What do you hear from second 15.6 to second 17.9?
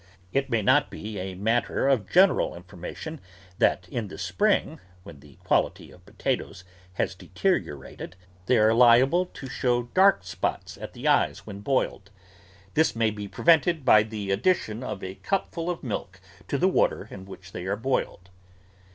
of milk to the water in which they are